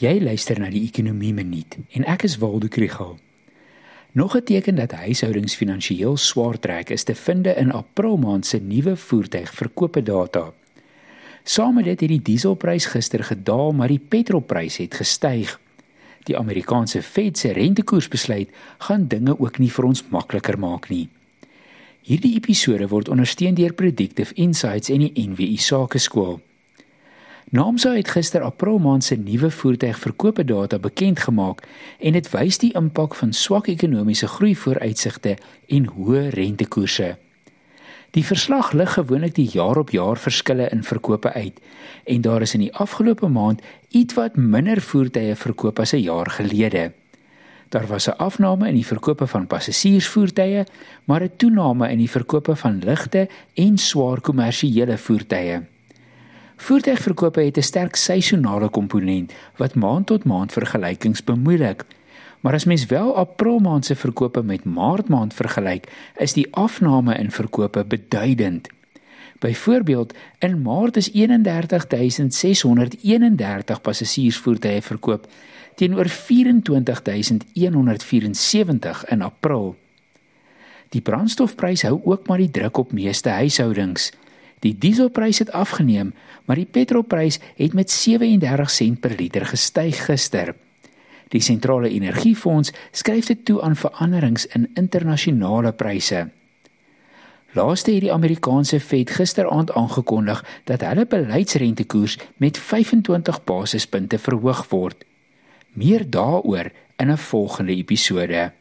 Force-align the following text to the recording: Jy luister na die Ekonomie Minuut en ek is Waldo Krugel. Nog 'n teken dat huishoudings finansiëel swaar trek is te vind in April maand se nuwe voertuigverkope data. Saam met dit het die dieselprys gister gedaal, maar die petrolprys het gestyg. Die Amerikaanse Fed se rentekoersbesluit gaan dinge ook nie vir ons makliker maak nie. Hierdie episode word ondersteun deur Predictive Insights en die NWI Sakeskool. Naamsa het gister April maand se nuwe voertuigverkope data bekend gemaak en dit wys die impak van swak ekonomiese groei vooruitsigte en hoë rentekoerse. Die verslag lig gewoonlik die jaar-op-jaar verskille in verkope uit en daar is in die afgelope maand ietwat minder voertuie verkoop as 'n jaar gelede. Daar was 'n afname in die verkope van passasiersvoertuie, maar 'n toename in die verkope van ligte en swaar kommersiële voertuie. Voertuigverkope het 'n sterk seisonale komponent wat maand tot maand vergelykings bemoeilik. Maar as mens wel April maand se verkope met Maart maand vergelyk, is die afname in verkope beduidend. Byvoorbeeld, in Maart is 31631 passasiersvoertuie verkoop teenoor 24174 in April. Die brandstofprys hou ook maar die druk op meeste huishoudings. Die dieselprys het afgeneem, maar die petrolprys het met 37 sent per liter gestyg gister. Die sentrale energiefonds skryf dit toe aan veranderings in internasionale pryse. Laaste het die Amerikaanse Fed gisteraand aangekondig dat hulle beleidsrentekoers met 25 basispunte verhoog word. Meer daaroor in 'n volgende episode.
Jy 0.00 0.14
luister 0.24 0.56
na 0.56 0.70
die 0.72 0.86
Ekonomie 0.86 1.34
Minuut 1.36 1.74
en 1.92 2.06
ek 2.08 2.22
is 2.24 2.38
Waldo 2.40 2.70
Krugel. 2.72 3.18
Nog 4.16 4.32
'n 4.36 4.42
teken 4.42 4.74
dat 4.74 4.96
huishoudings 4.96 5.54
finansiëel 5.54 6.16
swaar 6.16 6.58
trek 6.58 6.90
is 6.90 7.04
te 7.04 7.14
vind 7.14 7.46
in 7.46 7.72
April 7.72 8.16
maand 8.16 8.46
se 8.46 8.58
nuwe 8.58 8.96
voertuigverkope 8.96 10.02
data. 10.02 10.52
Saam 11.44 11.74
met 11.74 11.84
dit 11.84 12.00
het 12.00 12.08
die 12.08 12.22
dieselprys 12.22 12.86
gister 12.86 13.24
gedaal, 13.24 13.72
maar 13.72 13.88
die 13.88 14.00
petrolprys 14.08 14.76
het 14.76 14.94
gestyg. 14.94 15.60
Die 16.24 16.38
Amerikaanse 16.38 17.02
Fed 17.02 17.38
se 17.38 17.52
rentekoersbesluit 17.52 18.48
gaan 18.78 19.06
dinge 19.08 19.40
ook 19.40 19.58
nie 19.58 19.72
vir 19.72 19.84
ons 19.84 20.04
makliker 20.08 20.58
maak 20.58 20.88
nie. 20.88 21.08
Hierdie 22.02 22.34
episode 22.34 22.88
word 22.88 23.08
ondersteun 23.08 23.54
deur 23.54 23.72
Predictive 23.72 24.34
Insights 24.34 24.88
en 24.88 24.98
die 24.98 25.28
NWI 25.28 25.56
Sakeskool. 25.56 26.40
Naamsa 27.50 27.96
het 27.96 28.08
gister 28.08 28.42
April 28.46 28.78
maand 28.78 29.04
se 29.04 29.16
nuwe 29.18 29.50
voertuigverkope 29.50 30.44
data 30.44 30.78
bekend 30.78 31.18
gemaak 31.18 31.64
en 31.98 32.14
dit 32.14 32.28
wys 32.30 32.60
die 32.62 32.70
impak 32.78 33.16
van 33.18 33.32
swak 33.34 33.66
ekonomiese 33.66 34.28
groei 34.30 34.52
vooruitsigte 34.54 35.32
en 35.66 35.88
hoë 35.96 36.28
rentekoerse. 36.36 37.08
Die 38.14 38.22
verslag 38.24 38.70
lig 38.72 38.92
gewoonlik 38.94 39.34
die 39.34 39.48
jaar-op-jaar 39.50 40.22
verskille 40.22 40.68
in 40.70 40.86
verkope 40.86 41.32
uit 41.32 41.58
en 42.04 42.22
daar 42.22 42.46
is 42.46 42.54
in 42.54 42.62
die 42.68 42.74
afgelope 42.86 43.26
maand 43.26 43.66
ietwat 43.88 44.38
minder 44.38 44.78
voertuie 44.78 45.34
verkoop 45.34 45.82
as 45.82 45.92
'n 45.92 46.06
jaar 46.06 46.30
gelede. 46.30 46.92
Daar 47.68 47.86
was 47.86 48.06
'n 48.06 48.18
afname 48.18 48.68
in 48.68 48.74
die 48.74 48.86
verkope 48.86 49.26
van 49.26 49.46
passasiersvoertuie, 49.46 50.64
maar 51.04 51.22
'n 51.22 51.36
toename 51.36 51.90
in 51.90 51.98
die 51.98 52.10
verkope 52.10 52.56
van 52.56 52.78
ligte 52.78 53.28
en 53.54 53.78
swaar 53.78 54.20
kommersiële 54.20 54.98
voertuie. 54.98 55.79
Voertuigverkope 56.60 57.40
het 57.40 57.56
'n 57.56 57.62
sterk 57.62 57.96
seisonale 57.96 58.68
komponent 58.68 59.32
wat 59.56 59.74
maand 59.74 60.06
tot 60.06 60.24
maand 60.24 60.52
vergelykings 60.52 61.24
bemoeilik. 61.24 61.84
Maar 62.40 62.52
as 62.52 62.64
mens 62.64 62.86
wel 62.86 63.16
April 63.16 63.58
maand 63.58 63.84
se 63.84 63.94
verkope 63.94 64.42
met 64.42 64.64
Maart 64.64 65.08
maand 65.08 65.34
vergelyk, 65.34 65.92
is 66.16 66.32
die 66.32 66.54
afname 66.54 67.14
in 67.14 67.30
verkope 67.30 67.84
beduidend. 67.84 68.68
Byvoorbeeld, 69.38 70.14
in 70.38 70.62
Maart 70.62 70.96
is 70.96 71.10
31631 71.10 73.80
passasiersvoertuie 73.80 74.82
verkoop 74.82 75.26
teenoor 75.74 76.08
24174 76.08 79.08
in 79.08 79.22
April. 79.22 79.76
Die 80.88 81.00
brandstofprys 81.00 81.82
hou 81.82 82.00
ook 82.04 82.26
maar 82.26 82.38
die 82.38 82.50
druk 82.50 82.76
op 82.76 82.92
meeste 82.92 83.28
huishoudings. 83.28 84.12
Die 84.60 84.76
dieselprys 84.78 85.38
het 85.38 85.52
afgeneem, 85.52 86.12
maar 86.44 86.56
die 86.56 86.68
petrolprys 86.68 87.38
het 87.56 87.72
met 87.72 87.90
37 87.90 88.70
sent 88.70 89.00
per 89.00 89.14
liter 89.16 89.46
gestyg 89.46 90.04
gister. 90.04 90.54
Die 91.30 91.40
sentrale 91.40 91.88
energiefonds 91.88 92.72
skryf 92.90 93.30
dit 93.30 93.44
toe 93.44 93.62
aan 93.62 93.76
veranderings 93.76 94.46
in 94.46 94.68
internasionale 94.74 95.72
pryse. 95.72 96.28
Laaste 97.52 97.90
het 97.90 98.04
die 98.04 98.12
Amerikaanse 98.12 98.80
Fed 98.80 99.10
gisteraand 99.10 99.72
aangekondig 99.74 100.44
dat 100.64 100.84
hulle 100.86 101.06
beleidsrentekoers 101.06 102.18
met 102.36 102.58
25 102.58 103.44
basispunte 103.44 104.18
verhoog 104.18 104.68
word. 104.70 105.04
Meer 105.72 106.10
daaroor 106.10 106.70
in 106.96 107.10
'n 107.10 107.16
volgende 107.16 107.74
episode. 107.74 108.52